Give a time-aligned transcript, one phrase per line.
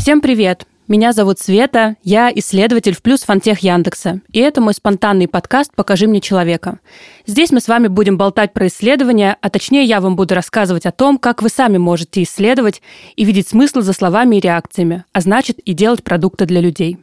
[0.00, 0.66] Всем привет!
[0.88, 6.06] Меня зовут Света, я исследователь в Плюс Фантех Яндекса, и это мой спонтанный подкаст «Покажи
[6.06, 6.78] мне человека».
[7.26, 10.90] Здесь мы с вами будем болтать про исследования, а точнее я вам буду рассказывать о
[10.90, 12.80] том, как вы сами можете исследовать
[13.14, 16.96] и видеть смысл за словами и реакциями, а значит и делать продукты для людей.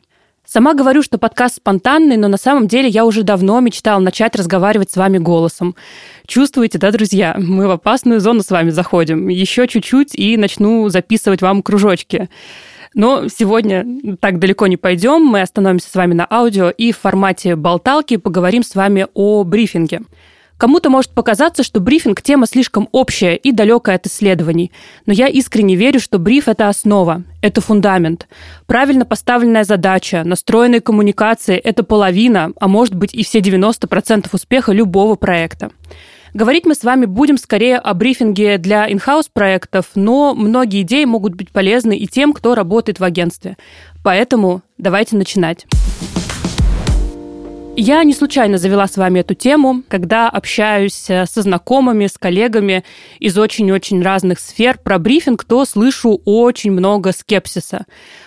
[0.43, 4.89] Сама говорю, что подкаст спонтанный, но на самом деле я уже давно мечтала начать разговаривать
[4.89, 5.75] с вами голосом.
[6.25, 7.35] Чувствуете, да, друзья?
[7.37, 9.27] Мы в опасную зону с вами заходим.
[9.27, 12.29] Еще чуть-чуть и начну записывать вам кружочки.
[12.97, 13.85] Но сегодня
[14.19, 15.21] так далеко не пойдем.
[15.23, 20.01] Мы остановимся с вами на аудио и в формате болталки поговорим с вами о брифинге.
[20.57, 24.71] Кому-то может показаться, что брифинг– тема слишком общая и далекая от исследований.
[25.05, 28.27] Но я искренне верю, что бриф– это основа, это фундамент.
[28.65, 35.13] Правильно поставленная задача, настроенные коммуникации– это половина, а может быть и все 90% успеха любого
[35.13, 35.69] проекта.
[36.37, 41.33] Говорить мы с вами будем скорее о брифинге для инхаус проектов, но многие идеи могут
[41.33, 43.57] быть полезны и тем, кто работает в агентстве.
[44.03, 45.65] Поэтому давайте начинать.
[47.75, 52.83] Я не случайно завела с вами эту тему, когда общаюсь э, со знакомыми, с коллегами
[53.19, 57.85] из очень-очень разных сфер про брифинг, то слышу очень много скепсиса.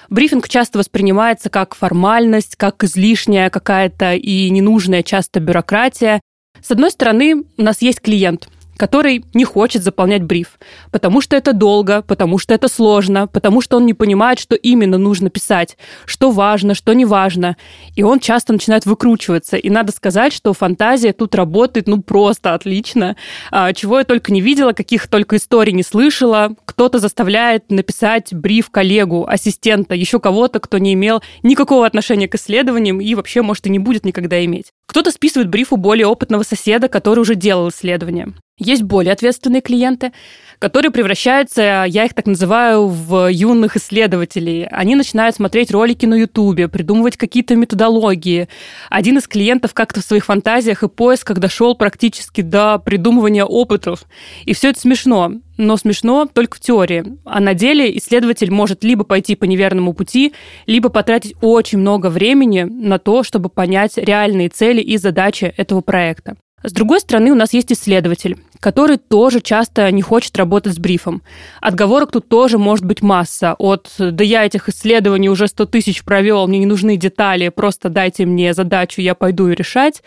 [0.08, 6.20] Брифинг часто воспринимается как формальность, как излишняя какая-то и ненужная часто бюрократия.
[6.62, 10.58] С одной стороны, у нас есть клиент– который не хочет заполнять бриф,
[10.90, 14.98] потому что это долго, потому что это сложно, потому что он не понимает, что именно
[14.98, 17.56] нужно писать, что важно, что не важно.
[17.94, 19.56] И он часто начинает выкручиваться.
[19.56, 23.16] И надо сказать, что фантазия тут работает ну просто отлично.
[23.50, 26.54] А, чего я только не видела, каких только историй не слышала.
[26.64, 33.00] Кто-то заставляет написать бриф коллегу, ассистента, еще кого-то, кто не имел никакого отношения к исследованиям
[33.00, 34.72] и вообще, может, и не будет никогда иметь.
[34.86, 38.32] Кто-то списывает бриф у более опытного соседа, который уже делал исследование.
[38.60, 40.12] Есть более ответственные клиенты,
[40.58, 44.66] которые превращаются, я их так называю, в юных исследователей.
[44.66, 48.48] Они начинают смотреть ролики на Ютубе, придумывать какие-то методологии.
[48.90, 54.04] Один из клиентов как-то в своих фантазиях и поисках дошел практически до придумывания опытов.
[54.44, 57.04] И все это смешно но смешно только в теории.
[57.26, 60.32] А на деле исследователь может либо пойти по неверному пути,
[60.66, 66.36] либо потратить очень много времени на то, чтобы понять реальные цели и задачи этого проекта.
[66.62, 71.22] С другой стороны, у нас есть исследователь, который тоже часто не хочет работать с брифом.
[71.62, 73.54] Отговорок тут тоже может быть масса.
[73.58, 78.26] От «да я этих исследований уже 100 тысяч провел, мне не нужны детали, просто дайте
[78.26, 80.02] мне задачу, я пойду и решать»,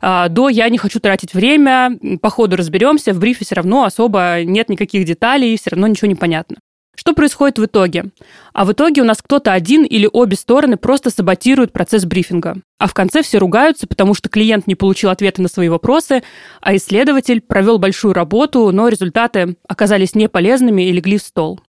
[0.00, 4.42] а, до «я не хочу тратить время, по ходу разберемся, в брифе все равно особо
[4.44, 6.56] нет никаких деталей, все равно ничего не понятно».
[6.98, 8.06] Что происходит в итоге?
[8.52, 12.56] А в итоге у нас кто-то один или обе стороны просто саботируют процесс брифинга.
[12.76, 16.24] А в конце все ругаются, потому что клиент не получил ответы на свои вопросы,
[16.60, 21.60] а исследователь провел большую работу, но результаты оказались неполезными и легли в стол.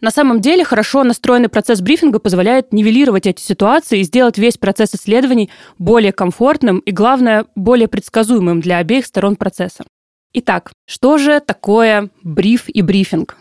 [0.00, 4.94] На самом деле хорошо настроенный процесс брифинга позволяет нивелировать эти ситуации и сделать весь процесс
[4.94, 9.84] исследований более комфортным и, главное, более предсказуемым для обеих сторон процесса.
[10.32, 13.36] Итак, что же такое бриф и брифинг?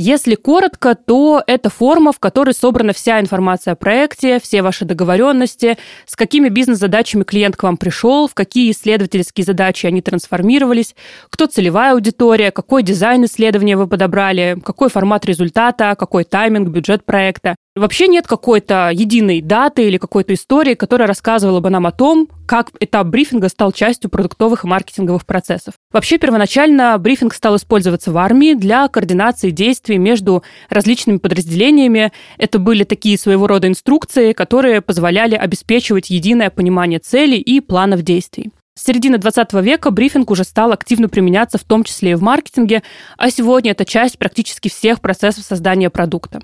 [0.00, 5.76] Если коротко, то это форма, в которой собрана вся информация о проекте, все ваши договоренности,
[6.06, 10.94] с какими бизнес-задачами клиент к вам пришел, в какие исследовательские задачи они трансформировались,
[11.30, 17.56] кто целевая аудитория, какой дизайн исследования вы подобрали, какой формат результата, какой тайминг, бюджет проекта.
[17.78, 22.70] Вообще нет какой-то единой даты или какой-то истории, которая рассказывала бы нам о том, как
[22.80, 25.74] этап брифинга стал частью продуктовых и маркетинговых процессов.
[25.92, 32.12] Вообще первоначально брифинг стал использоваться в армии для координации действий между различными подразделениями.
[32.36, 38.50] Это были такие своего рода инструкции, которые позволяли обеспечивать единое понимание целей и планов действий.
[38.78, 42.84] С середины 20 века брифинг уже стал активно применяться в том числе и в маркетинге,
[43.16, 46.40] а сегодня это часть практически всех процессов создания продукта.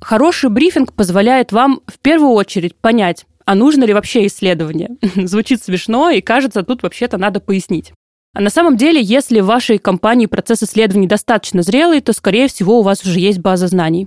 [0.00, 4.90] Хороший брифинг позволяет вам в первую очередь понять, а нужно ли вообще исследование.
[5.16, 7.94] Звучит смешно, и кажется, тут вообще-то надо пояснить.
[8.38, 12.78] А на самом деле, если в вашей компании процесс исследований достаточно зрелый, то, скорее всего,
[12.78, 14.06] у вас уже есть база знаний.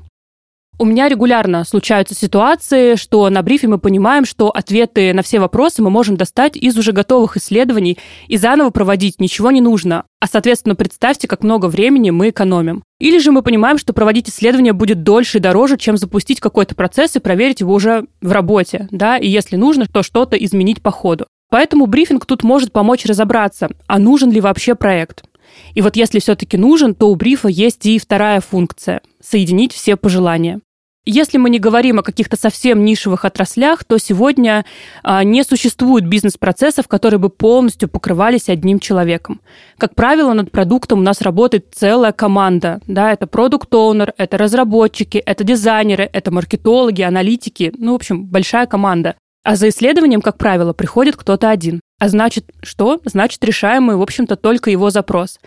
[0.80, 5.82] У меня регулярно случаются ситуации, что на брифе мы понимаем, что ответы на все вопросы
[5.82, 7.98] мы можем достать из уже готовых исследований
[8.30, 10.06] и заново проводить ничего не нужно.
[10.22, 12.84] А, соответственно, представьте, как много времени мы экономим.
[13.02, 17.18] Или же мы понимаем, что проводить исследование будет дольше и дороже, чем запустить какой-то процесс
[17.18, 21.28] и проверить его уже в работе, да, и если нужно, то что-то изменить по ходу.
[21.52, 25.26] Поэтому брифинг тут может помочь разобраться, а нужен ли вообще проект.
[25.74, 30.62] И вот если все-таки нужен, то у брифа есть и вторая функция– соединить все пожелания.
[31.04, 34.66] Если мы не говорим о каких-то совсем нишевых отраслях, то сегодня
[35.04, 39.42] а, не существует бизнес-процессов, которые бы полностью покрывались одним человеком.
[39.78, 42.80] Как правило, над продуктом у нас работает целая команда.
[42.88, 47.74] Да, это продукт-оунер, это разработчики, это дизайнеры, это маркетологи, аналитики.
[47.78, 49.16] Ну, в общем, большая команда.
[49.44, 51.82] А за исследованием, как правило, приходит кто-то один.
[52.00, 53.02] А значит, что?
[53.06, 55.40] Значит, решаем мы, в общем-то, только его запрос.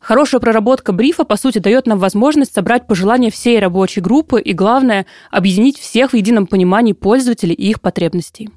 [0.00, 5.06] Хорошая проработка брифа, по сути, дает нам возможность собрать пожелания всей рабочей группы и, главное,
[5.30, 8.50] объединить всех в едином понимании пользователей и их потребностей.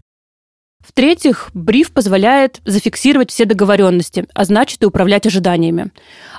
[0.86, 5.92] В-третьих, бриф позволяет зафиксировать все договоренности, а значит и управлять ожиданиями.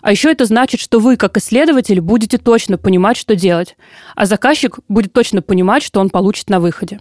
[0.02, 3.76] А еще это значит, что вы, как исследователь, будете точно понимать, что делать,
[4.16, 6.98] а заказчик будет точно понимать, что он получит на выходе.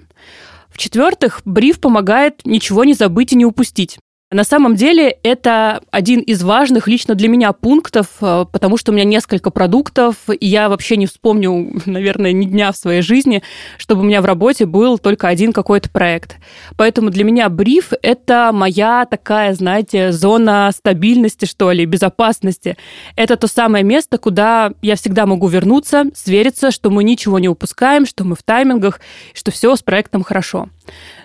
[0.72, 4.00] В-четвертых, бриф помогает ничего не забыть и не упустить.
[4.34, 8.96] На самом деле это один из важных лично для меня пунктов, э, потому что у
[8.96, 13.44] меня несколько продуктов, и я вообще не вспомню, наверное, ни дня в своей жизни,
[13.78, 16.38] чтобы у меня в работе был только один какой-то проект.
[16.78, 22.78] Поэтому для меня бриф— это моя такая, знаете, зона стабильности, что ли, безопасности.
[23.18, 28.06] Это то самое место, куда я всегда могу вернуться, свериться, что мы ничего не упускаем,
[28.06, 29.02] что мы в таймингах,
[29.34, 30.70] что все с проектом хорошо.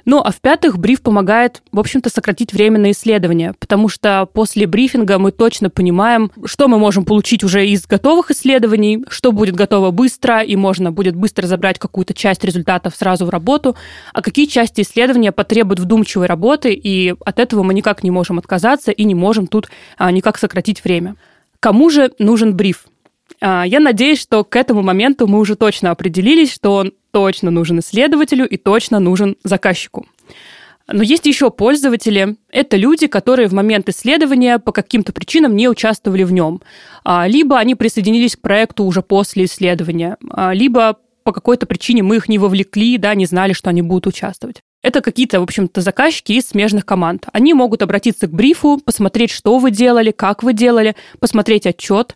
[0.04, 5.18] Ну, а в-пятых, бриф помогает, в общем-то, сократить время на исследование, потому что после брифинга
[5.18, 10.42] мы точно понимаем, что мы можем получить уже из готовых исследований, что будет готово быстро,
[10.42, 13.76] и можно будет быстро забрать какую-то часть результатов сразу в работу,
[14.12, 18.92] а какие части исследования потребуют вдумчивой работы, и от этого мы никак не можем отказаться
[18.92, 19.68] и не можем тут
[19.98, 21.16] а, никак сократить время.
[21.60, 22.86] Кому же нужен бриф?
[23.40, 27.78] А, я надеюсь, что к этому моменту мы уже точно определились, что он точно нужен
[27.78, 30.06] исследователю и точно нужен заказчику.
[30.86, 32.36] Но есть еще пользователи.
[32.50, 36.60] Это люди, которые в момент исследования по каким-то причинам не участвовали в нем.
[37.04, 42.16] А, либо они присоединились к проекту уже после исследования, а, либо по какой-то причине мы
[42.16, 44.60] их не вовлекли, да, не знали, что они будут участвовать.
[44.82, 47.28] Это какие-то, в общем-то, заказчики из смежных команд.
[47.32, 52.14] Они могут обратиться к брифу, посмотреть, что вы делали, как вы делали, посмотреть отчет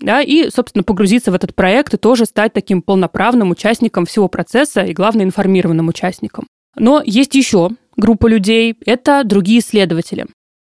[0.00, 4.82] да, и, собственно, погрузиться в этот проект и тоже стать таким полноправным участником всего процесса
[4.82, 6.46] и, главное, информированным участником.
[6.76, 10.26] Но есть еще группа людей, это другие исследователи.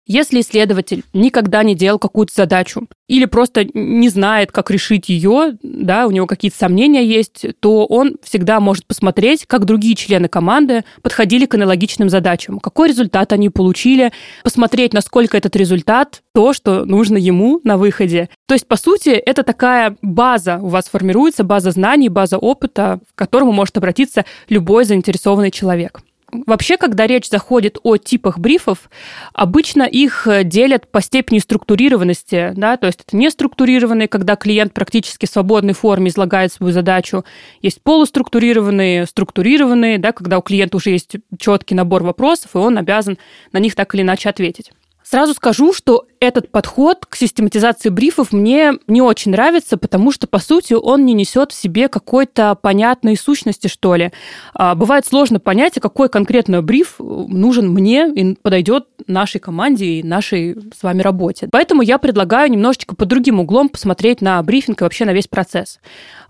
[0.06, 6.06] Если исследователь никогда не делал какую-то задачу или просто не знает, как решить ее, да,
[6.06, 11.46] у него какие-то сомнения есть, то он всегда может посмотреть, как другие члены команды подходили
[11.46, 14.12] к аналогичным задачам, какой результат они получили,
[14.42, 18.28] посмотреть, насколько этот результат то, что нужно ему на выходе.
[18.46, 23.18] То есть, по сути, это такая база у вас формируется, база знаний, база опыта, к
[23.18, 26.02] которому может обратиться любой заинтересованный человек.
[26.46, 28.90] Вообще, когда речь заходит о типах брифов,
[29.32, 34.72] обычно их э, делят по степени структурированности, да, то есть это не структурированные, когда клиент
[34.72, 37.24] практически в свободной форме излагает свою задачу,
[37.62, 43.16] есть полуструктурированные, структурированные, да, когда у клиента уже есть четкий набор вопросов, и он обязан
[43.52, 44.72] на них так или иначе ответить.
[45.04, 50.38] Сразу скажу, что этот подход к систематизации брифов мне не очень нравится, потому что, по
[50.38, 54.12] сути, он не несет в себе какой-то понятной сущности, что ли.
[54.54, 60.02] А, бывает сложно понять, а какой конкретно бриф нужен мне и подойдет нашей команде и
[60.02, 61.48] нашей с вами работе.
[61.52, 65.80] Поэтому я предлагаю немножечко под другим углом посмотреть на брифинг и вообще на весь процесс.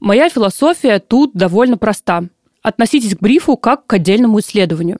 [0.00, 2.24] Моя философия тут довольно проста
[2.64, 4.98] относитесь к брифу как к отдельному исследованию,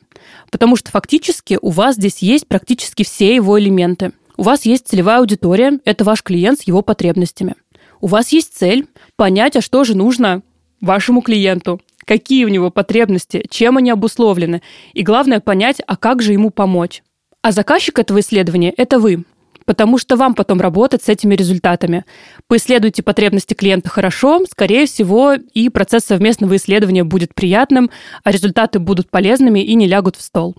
[0.55, 4.13] потому что фактически у вас здесь есть практически все его элементы.
[4.37, 7.57] У вас есть целевая аудитория, это ваш клиент с его потребностями.
[8.01, 10.43] У вас есть цель понять, а что же нужно
[10.81, 16.31] вашему клиенту, какие у него потребности, чем они обусловлены, и главное понять, а как же
[16.31, 17.03] ему помочь.
[17.43, 19.25] А заказчик этого исследования– это вы
[19.65, 22.05] потому что вам потом работать с этими результатами.
[22.49, 27.91] Поисследуйте потребности клиента хорошо, скорее всего, и процесс совместного исследования будет приятным,
[28.23, 30.57] а результаты будут полезными и не лягут в стол.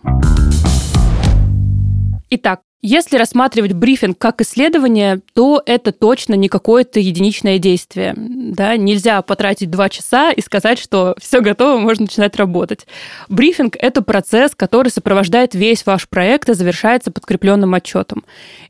[2.30, 8.13] Итак, если рассматривать брифинг как исследование, то это точно не какое-то единичное действие.
[8.15, 8.77] Да?
[8.77, 12.86] Нельзя потратить два часа и сказать, что все готово, можно начинать работать.
[13.27, 18.24] Брифинг– это процесс, который сопровождает весь ваш проект и завершается подкрепленным отчетом.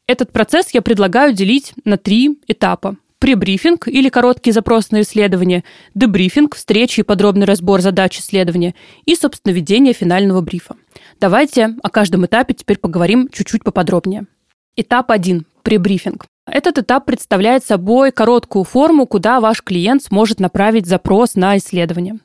[0.08, 2.96] Этот процесс я предлагаю делить на три этапа
[3.26, 5.64] пребрифинг или короткий запрос на исследование,
[5.96, 10.76] дебрифинг, встречи и подробный разбор задач исследования и, собственно, ведение финального брифа.
[11.20, 14.28] Давайте о каждом этапе теперь поговорим чуть-чуть поподробнее.
[14.76, 16.28] Этап 1– пребрифинг.
[16.46, 22.20] Этот этап представляет собой короткую форму, куда ваш клиент сможет направить запрос на исследование.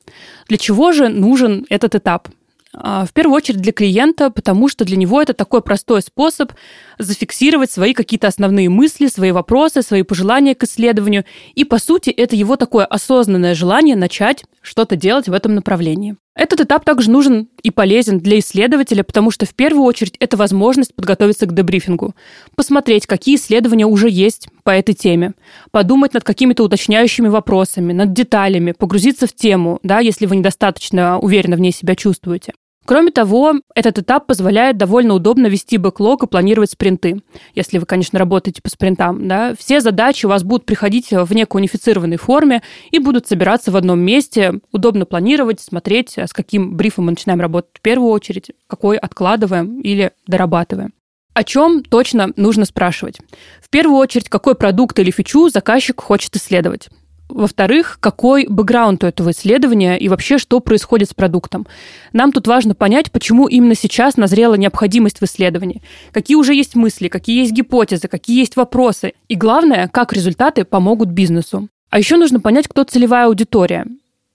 [0.49, 2.29] Для чего же нужен этот этап?
[2.73, 6.53] А, в первую очередь для клиента, потому что для него это такой простой способ
[6.99, 11.25] зафиксировать свои какие-то основные мысли, свои вопросы, свои пожелания к исследованию.
[11.55, 16.17] И, по сути, это его такое осознанное желание начать что-то делать в этом направлении.
[16.37, 20.95] Этот этап также нужен и полезен для исследователя, потому что в первую очередь это возможность
[20.95, 22.15] подготовиться к дебрифингу,
[22.55, 25.35] посмотреть, какие исследования уже есть по этой теме,
[25.73, 31.57] подумать над какими-то уточняющими вопросами, над деталями, погрузиться в тему, да, если вы недостаточно уверенно
[31.57, 32.53] в ней себя чувствуете.
[32.87, 37.23] Кроме того, этот этап позволяет довольно удобно вести бэклог и планировать спринты.
[37.55, 39.29] Если вы, конечно, работаете по спринтам.
[39.29, 39.55] Да?
[39.57, 44.01] Все задачи у вас будут приходить в некой унифицированной форме и будут собираться в одном
[44.01, 44.55] месте.
[44.73, 50.13] Удобно планировать, смотреть, с каким брифом мы начинаем работать в первую очередь, какой откладываем или
[50.27, 50.93] дорабатываем.
[51.33, 53.19] О чем точно нужно спрашивать?
[53.63, 56.89] В первую очередь, какой продукт или фичу заказчик хочет исследовать.
[57.31, 61.67] Во-вторых, какой бэкграунд у этого исследования и вообще, что происходит с продуктом.
[62.13, 65.83] Нам тут важно понять, почему именно сейчас назрела необходимость в исследовании.
[66.13, 69.15] Какие уже есть мысли, какие есть гипотезы, какие есть вопросы.
[69.29, 71.69] И главное, как результаты помогут бизнесу.
[71.91, 73.87] А еще нужно понять, кто целевая аудитория.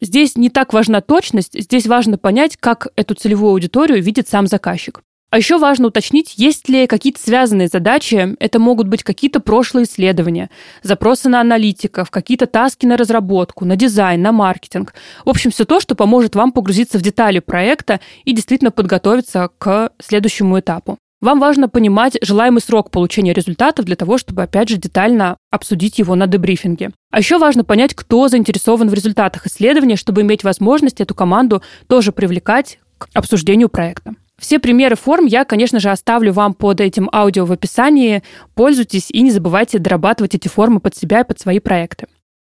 [0.02, 5.02] Здесь не так важна точность, здесь важно понять, как эту целевую аудиторию видит сам заказчик.
[5.36, 8.38] А еще важно уточнить, есть ли какие-то связанные задачи.
[8.40, 10.50] Это могут быть какие-то прошлые исследования,
[10.82, 14.94] запросы на аналитиков, какие-то таски на разработку, на дизайн, на маркетинг.
[15.26, 19.92] В общем, все то, что поможет вам погрузиться в детали проекта и действительно подготовиться к
[20.02, 20.98] следующему этапу.
[21.20, 26.16] Вам важно понимать желаемый срок получения результатов для того, чтобы, опять же, детально обсудить его
[26.16, 26.92] на дебрифинге.
[27.12, 32.14] А еще важно понять, кто заинтересован в результатах исследования, чтобы иметь возможность эту команду тоже
[32.14, 34.14] привлекать к обсуждению проекта.
[34.38, 38.22] Все примеры форм я, конечно же, оставлю вам под этим аудио в описании.
[38.54, 42.08] Пользуйтесь и не забывайте дорабатывать эти формы под себя и под свои проекты.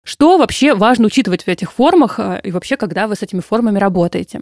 [0.05, 3.79] Что вообще важно учитывать в этих формах э, и вообще, когда вы с этими формами
[3.79, 4.41] работаете?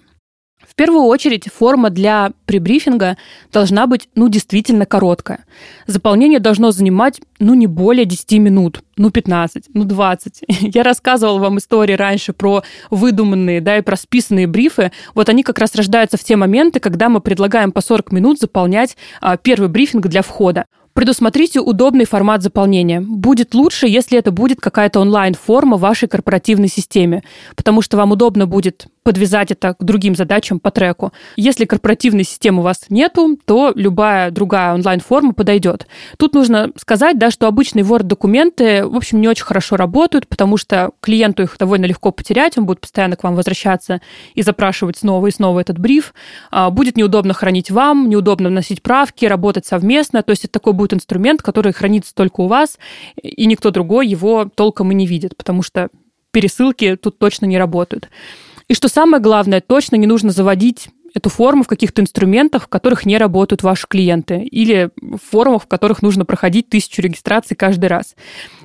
[0.69, 3.17] В первую очередь, форма для прибрифинга
[3.51, 5.47] должна быть, ну, действительно короткая.
[5.87, 10.45] Заполнение должно занимать, ну, не более 10 минут, ну, 15, ну, 20.
[10.49, 14.93] Я рассказывала вам истории раньше про выдуманные, да, и про списанные брифы.
[15.15, 18.99] Вот они как раз рождаются в те моменты, когда мы предлагаем по 40 минут заполнять
[19.23, 20.67] а, первый брифинг для входа.
[20.99, 23.01] Предусмотрите удобный формат заполнения.
[23.01, 27.23] Будет лучше, если это будет какая-то онлайн-форма в вашей корпоративной системе,
[27.55, 31.15] потому что вам удобно будет подвязать это к другим задачам по треку.
[31.35, 35.87] Если корпоративной системы у вас нету, то любая другая онлайн-форма подойдет.
[36.19, 40.91] Тут нужно сказать, да, что обычные Word-документы, в общем, не очень хорошо работают, потому что
[41.01, 44.03] клиенту их довольно легко потерять, он будет постоянно к вам возвращаться
[44.35, 46.13] и запрашивать снова и снова этот бриф.
[46.51, 50.23] А, будет неудобно хранить вам, неудобно вносить правки, работать совместно.
[50.23, 52.79] То есть это такой будет инструмент, который хранится только у вас,
[53.23, 55.89] и никто другой его толком и не видит, потому что
[56.31, 58.11] пересылки тут точно не работают.
[58.69, 63.07] И что самое главное, точно не нужно заводить эту форму в каких-то инструментах, в которых
[63.07, 68.15] не работают ваши клиенты, или в форумах, в которых нужно проходить тысячу регистраций каждый раз.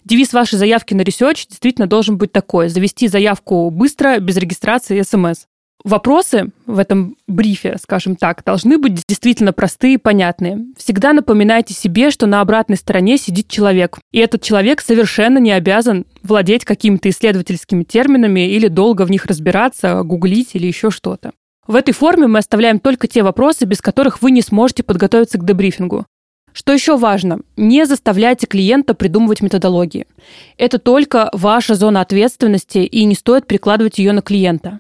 [0.03, 2.67] Девиз вашей заявки на research действительно должен быть такой.
[2.67, 5.45] Завести заявку быстро, без регистрации и смс.
[5.84, 10.60] Вопросы в этом брифе, скажем так, должны быть действительно простые и понятные.
[10.77, 16.06] Всегда напоминайте себе, что на обратной стороне сидит человек, и этот человек совершенно не обязан
[16.24, 21.32] владеть какими-то исследовательскими терминами или долго в них разбираться, гуглить или еще что-то.
[21.68, 25.46] В этой форме мы оставляем только те вопросы, без которых вы не сможете подготовиться к
[25.46, 26.06] дебрифингу.
[26.53, 27.39] Что еще важно?
[27.58, 30.06] Не заставляйте клиента придумывать методологии.
[30.58, 34.80] Это только ваша зона ответственности, и не стоит перекладывать ее на клиента.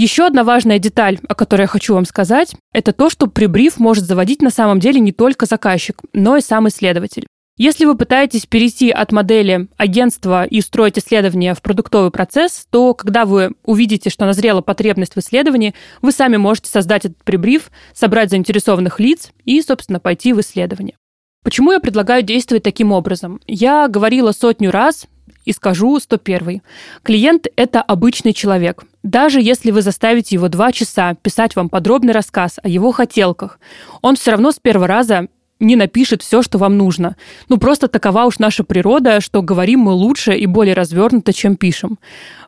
[0.00, 4.04] Еще одна важная деталь, о которой я хочу вам сказать, это то, что прибриф может
[4.04, 7.26] заводить на самом деле не только заказчик, но и сам исследователь.
[7.58, 13.26] Если вы пытаетесь перейти от модели агентства и строить исследование в продуктовый процесс, то когда
[13.26, 19.00] вы увидите, что назрела потребность в исследовании, вы сами можете создать этот прибриф, собрать заинтересованных
[19.00, 20.96] лиц и, собственно, пойти в исследование.
[21.44, 23.38] Почему я предлагаю действовать таким образом?
[23.46, 25.06] Я говорила сотню раз,
[25.50, 26.62] и скажу 101.
[27.02, 28.84] Клиент– это обычный человек.
[29.02, 33.58] Даже если вы заставите его два часа писать вам подробный рассказ о его хотелках,
[34.00, 35.28] он все равно с первого раза
[35.58, 37.16] не напишет все, что вам нужно.
[37.48, 41.98] Ну, просто такова уж наша природа, что говорим мы лучше и более развернуто, чем пишем.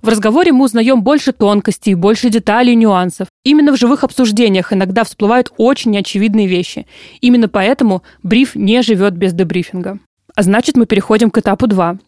[0.01, 3.29] В разговоре мы узнаем больше тонкостей, больше деталей и нюансов.
[3.45, 6.87] Именно в живых обсуждениях иногда всплывают очень неочевидные вещи.
[7.21, 9.99] Именно поэтому бриф не живет без дебрифинга.
[10.35, 11.99] А значит, мы переходим к этапу 2.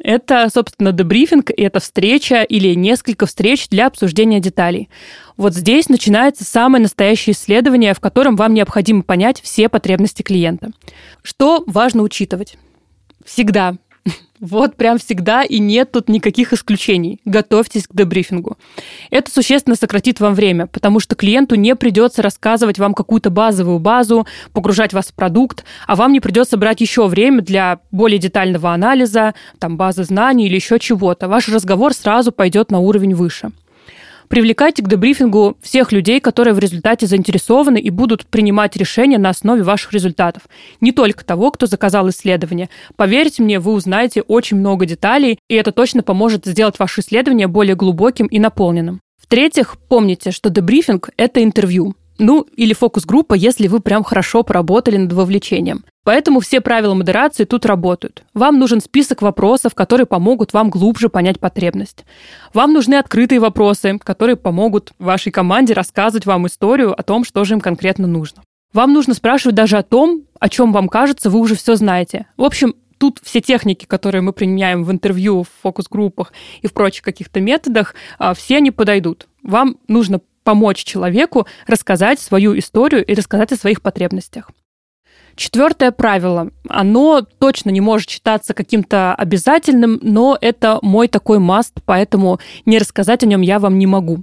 [0.00, 4.88] Это, собственно, дебрифинг, и это встреча или несколько встреч для обсуждения деталей.
[5.36, 10.70] Вот здесь начинается самое настоящее исследование, в котором вам необходимо понять все потребности клиента.
[11.22, 12.56] Что важно учитывать?
[13.24, 13.76] Всегда
[14.44, 17.18] Вот прям всегда и нет тут никаких исключений.
[17.24, 18.58] Готовьтесь к дебрифингу.
[19.10, 24.26] Это существенно сократит вам время, потому что клиенту не придется рассказывать вам какую-то базовую базу,
[24.52, 29.32] погружать вас в продукт, а вам не придется брать еще время для более детального анализа,
[29.58, 31.26] там базы знаний или еще чего-то.
[31.26, 33.50] Ваш разговор сразу пойдет на уровень выше.
[34.28, 39.62] Привлекайте к дебрифингу всех людей, которые в результате заинтересованы и будут принимать решения на основе
[39.62, 40.42] ваших результатов.
[40.80, 42.68] Не только того, кто заказал исследование.
[42.96, 47.76] Поверьте мне, вы узнаете очень много деталей, и это точно поможет сделать ваше исследование более
[47.76, 49.00] глубоким и наполненным.
[49.20, 51.94] В-третьих, помните, что дебрифинг– это интервью.
[52.18, 55.84] Ну, или фокус-группа, если вы прям хорошо поработали над вовлечением.
[56.04, 58.24] Поэтому все правила модерации тут работают.
[58.34, 62.04] Вам нужен список вопросов, которые помогут вам глубже понять потребность.
[62.52, 67.54] Вам нужны открытые вопросы, которые помогут вашей команде рассказывать вам историю о том, что же
[67.54, 68.42] им конкретно нужно.
[68.72, 72.26] Вам нужно спрашивать даже о том, о чем вам кажется, вы уже все знаете.
[72.36, 77.02] В общем, тут все техники, которые мы применяем в интервью, в фокус-группах и в прочих
[77.02, 79.26] каких-то методах, а, все они подойдут.
[79.42, 84.50] Вам нужно помочь человеку рассказать свою историю и рассказать о своих потребностях.
[85.36, 86.50] Четвертое правило.
[86.68, 93.24] Оно точно не может считаться каким-то обязательным, но это мой такой маст, поэтому не рассказать
[93.24, 94.22] о нем я вам не могу.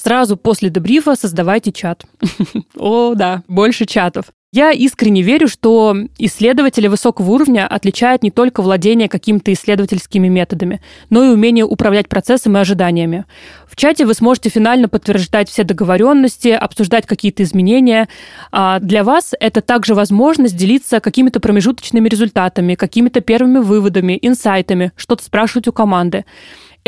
[0.00, 2.04] Сразу после дебрифа создавайте чат.
[2.76, 4.26] О, да, больше чатов.
[4.50, 11.22] Я искренне верю, что исследователи высокого уровня отличают не только владение какими-то исследовательскими методами, но
[11.22, 13.26] и умение управлять процессом и ожиданиями.
[13.66, 18.08] В чате вы сможете финально подтверждать все договоренности, обсуждать какие-то изменения.
[18.50, 25.24] А для вас это также возможность делиться какими-то промежуточными результатами, какими-то первыми выводами, инсайтами, что-то
[25.24, 26.24] спрашивать у команды.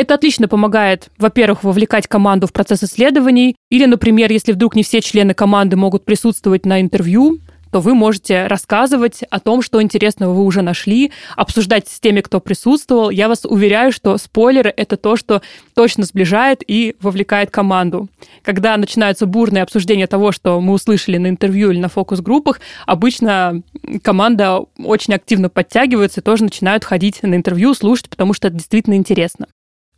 [0.01, 5.03] Это отлично помогает, во-первых, вовлекать команду в процесс исследований, или, например, если вдруг не все
[5.03, 7.41] члены команды могут присутствовать на интервью,
[7.71, 12.41] то вы можете рассказывать о том, что интересного вы уже нашли, обсуждать с теми, кто
[12.41, 13.11] присутствовал.
[13.11, 15.43] Я вас уверяю, что спойлеры— это то, что
[15.75, 18.09] точно сближает и вовлекает команду.
[18.43, 23.61] Когда начинаются бурные обсуждения того, что мы услышали на интервью или на фокус-группах, обычно
[24.03, 28.95] команда очень активно подтягивается и тоже начинают ходить на интервью, слушать, потому что это действительно
[28.95, 29.47] интересно.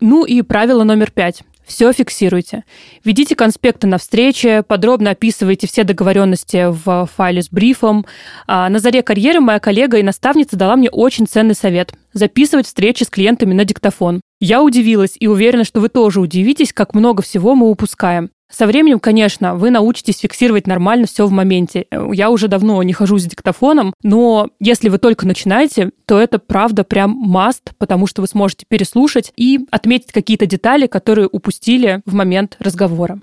[0.04, 1.44] Ну и правило номер пять.
[1.64, 2.64] Все фиксируйте.
[3.04, 8.04] Ведите конспекты на встрече, подробно описывайте все договоренности в файле с брифом.
[8.48, 13.04] А на заре карьеры моя коллега и наставница дала мне очень ценный совет– записывать встречи
[13.04, 14.20] с клиентами на диктофон.
[14.44, 18.30] Я удивилась и уверена, что вы тоже удивитесь, как много всего мы упускаем.
[18.50, 21.86] Со временем, конечно, вы научитесь фиксировать нормально все в моменте.
[22.12, 26.82] Я уже давно не хожу с диктофоном, но если вы только начинаете, то это правда
[26.82, 32.56] прям маст, потому что вы сможете переслушать и отметить какие-то детали, которые упустили в момент
[32.58, 33.20] разговора.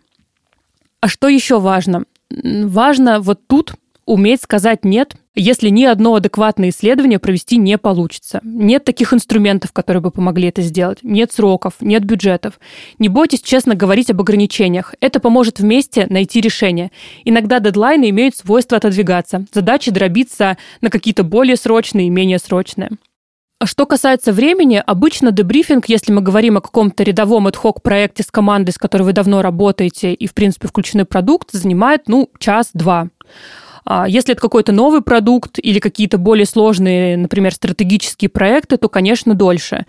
[1.01, 2.05] А что еще важно?
[2.32, 3.73] Важно вот тут
[4.10, 8.41] уметь сказать «нет», если ни одно адекватное исследование провести не получится.
[8.43, 10.98] Нет таких инструментов, которые бы помогли это сделать.
[11.04, 12.60] Нет сроков, нет бюджетов.
[12.98, 14.95] Не бойтесь честно говорить об ограничениях.
[15.00, 16.91] Это поможет вместе найти решение.
[17.24, 19.45] Иногда дедлайны имеют свойство отодвигаться.
[19.54, 22.89] Задачи дробиться на какие-то более срочные и менее срочные.
[23.60, 28.32] А что касается времени, обычно дебрифинг, если мы говорим о каком-то рядовом ad проекте с
[28.32, 33.10] командой, с которой вы давно работаете и, в принципе, включены продукт, занимает, ну, час-два.
[33.85, 39.33] А если это какой-то новый продукт или какие-то более сложные, например, стратегические проекты, то, конечно,
[39.33, 39.85] дольше.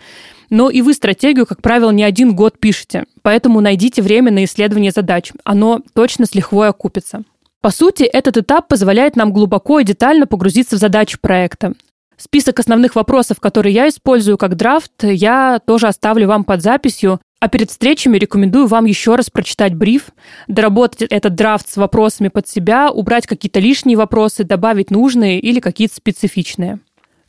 [0.49, 3.05] Но и вы стратегию, как правило, не один год пишете.
[3.21, 5.31] Поэтому найдите время на исследование задач.
[5.43, 7.23] Оно точно с лихвой окупится.
[7.61, 11.73] По сути, этот этап позволяет нам глубоко и детально погрузиться в задачу проекта.
[12.17, 17.19] Список основных вопросов, которые я использую как драфт, я тоже оставлю вам под записью.
[17.41, 20.09] А перед встречами рекомендую вам еще раз прочитать бриф,
[20.47, 25.95] доработать этот драфт с вопросами под себя, убрать какие-то лишние вопросы, добавить нужные или какие-то
[25.95, 26.77] специфичные.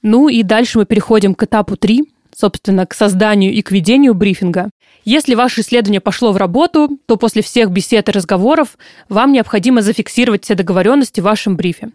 [0.03, 2.03] Ну и дальше мы переходим к этапу 3,
[2.37, 4.69] собственно, к созданию и к ведению брифинга.
[5.07, 8.77] Если ваше исследование пошло в работу, то после всех бесед и разговоров
[9.09, 11.89] вам необходимо зафиксировать все договоренности в вашем брифе.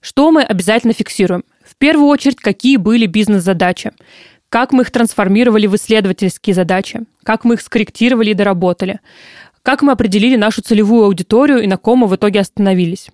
[0.00, 1.42] Что мы обязательно фиксируем?
[1.64, 3.90] В первую очередь, какие были бизнес-задачи
[4.48, 9.00] как мы их трансформировали в исследовательские задачи, как мы их скорректировали и доработали,
[9.62, 13.10] как мы определили нашу целевую аудиторию и на ком мы в итоге остановились,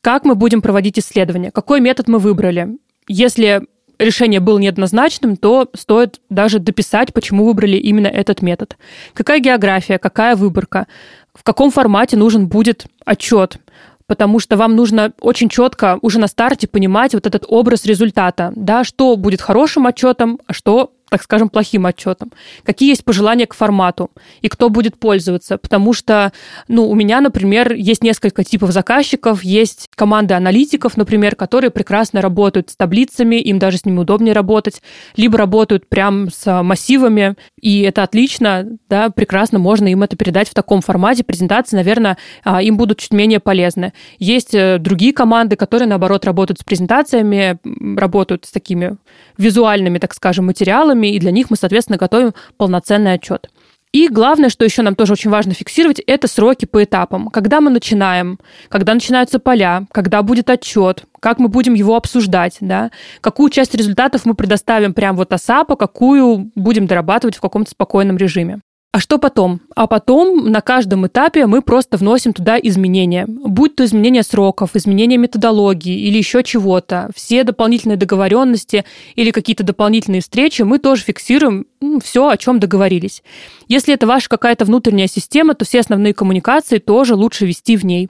[0.00, 2.76] как мы будем проводить исследования, какой метод мы выбрали.
[3.08, 3.62] Если
[3.98, 8.76] решение было неоднозначным, то стоит даже дописать, почему выбрали именно этот метод.
[9.14, 10.86] Какая география, какая выборка,
[11.34, 13.58] в каком формате нужен будет отчет,
[14.08, 18.82] потому что вам нужно очень четко уже на старте понимать вот этот образ результата, да,
[18.82, 22.32] что будет хорошим отчетом, а что так скажем, плохим отчетом,
[22.64, 24.10] какие есть пожелания к формату
[24.42, 25.58] и кто будет пользоваться.
[25.58, 26.32] Потому что,
[26.68, 32.70] ну, у меня, например, есть несколько типов заказчиков, есть команды аналитиков, например, которые прекрасно работают
[32.70, 34.82] с таблицами, им даже с ними удобнее работать,
[35.16, 40.54] либо работают прям с массивами, и это отлично, да, прекрасно можно им это передать в
[40.54, 41.24] таком формате.
[41.24, 43.92] Презентации, наверное, а, им будут чуть менее полезны.
[44.18, 47.58] Есть э, другие команды, которые, наоборот, работают с презентациями,
[47.98, 48.96] работают с такими
[49.36, 53.48] визуальными, так скажем, материалами, и для них мы, соответственно, готовим полноценный отчет.
[53.92, 57.28] И главное, что еще нам тоже очень важно фиксировать, это сроки по этапам.
[57.28, 62.90] Когда мы начинаем, когда начинаются поля, когда будет отчет, как мы будем его обсуждать, да,
[63.22, 68.60] какую часть результатов мы предоставим прямо вот АСАПа, какую будем дорабатывать в каком-то спокойном режиме.
[68.98, 69.60] А что потом?
[69.76, 73.26] А потом на каждом этапе мы просто вносим туда изменения.
[73.28, 77.08] Будь то изменения сроков, изменения методологии или еще чего-то.
[77.14, 78.84] Все дополнительные договоренности
[79.14, 83.22] или какие-то дополнительные встречи мы тоже фиксируем ну, все, о чем договорились.
[83.68, 88.08] Если это ваша какая-то внутренняя система, то все основные коммуникации тоже лучше вести в ней.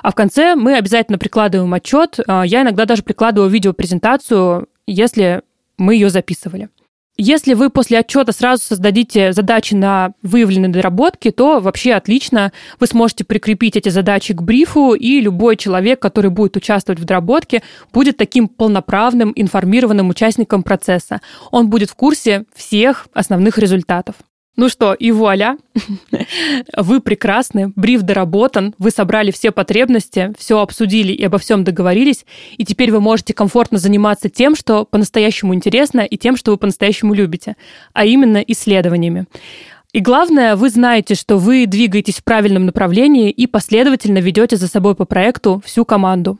[0.00, 2.18] А в конце мы обязательно прикладываем отчет.
[2.26, 5.42] А, я иногда даже прикладываю видеопрезентацию, если
[5.76, 6.70] мы ее записывали.
[7.22, 12.50] Если вы после отчета сразу создадите задачи на выявленные доработки, то вообще отлично.
[12.78, 17.62] Вы сможете прикрепить эти задачи к брифу, и любой человек, который будет участвовать в доработке,
[17.92, 21.20] будет таким полноправным, информированным участником процесса.
[21.50, 24.14] Он будет в курсе всех основных результатов.
[24.56, 25.56] Ну что, и вуаля,
[26.76, 32.26] вы прекрасны, бриф доработан, вы собрали все потребности, все обсудили и обо всем договорились,
[32.58, 37.14] и теперь вы можете комфортно заниматься тем, что по-настоящему интересно, и тем, что вы по-настоящему
[37.14, 37.56] любите,
[37.94, 39.26] а именно исследованиями.
[39.92, 44.94] И главное, вы знаете, что вы двигаетесь в правильном направлении и последовательно ведете за собой
[44.94, 46.38] по проекту всю команду.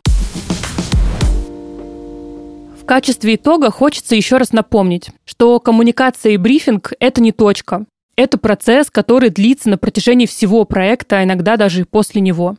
[2.81, 7.87] В качестве итога хочется еще раз напомнить, что коммуникация и брифинг– это не точка.
[8.21, 12.59] Это процесс, который длится на протяжении всего проекта, а иногда даже и после него.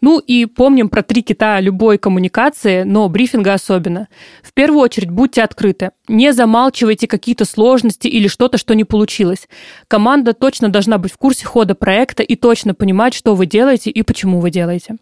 [0.00, 4.08] Ну и помним про три кита любой коммуникации, но брифинга особенно.
[4.42, 5.90] В первую очередь будьте открыты.
[6.08, 9.50] Не замалчивайте какие-то сложности или что-то, что не получилось.
[9.86, 14.00] Команда точно должна быть в курсе хода проекта и точно понимать, что вы делаете и
[14.00, 14.96] почему вы делаете.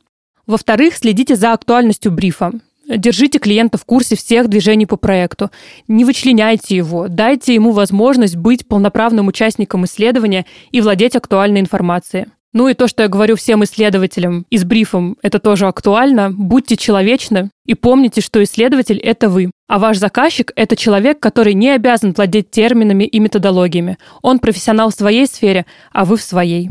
[0.45, 2.51] Во-вторых, следите за актуальностью брифа.
[2.97, 5.51] Держите клиента в курсе всех движений по проекту.
[5.87, 7.07] Не вычленяйте его.
[7.09, 12.27] Дайте ему возможность быть полноправным участником исследования и владеть актуальной информацией.
[12.53, 16.33] Ну и то, что я говорю всем исследователям и с брифом, это тоже актуально.
[16.33, 19.53] Будьте человечны и помните, что исследователь– это вы.
[19.69, 23.99] А ваш заказчик– это человек, который не обязан владеть терминами и методологиями.
[24.21, 26.71] Он профессионал в своей сфере, а вы в своей.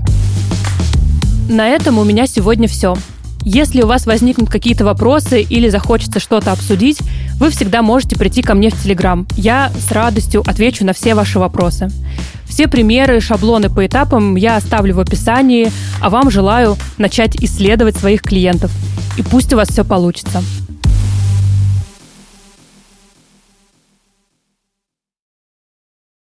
[1.49, 2.95] На этом у меня сегодня все.
[3.43, 6.99] Если у вас возникнут какие-то вопросы или захочется что-то обсудить,
[7.39, 9.25] вы всегда можете прийти ко мне в Телеграм.
[9.35, 11.89] Я с радостью отвечу на все ваши вопросы.
[12.47, 15.71] Все примеры, шаблоны по этапам я оставлю в описании,
[16.01, 18.71] а вам желаю начать исследовать своих клиентов.
[19.17, 20.43] И пусть у вас все получится.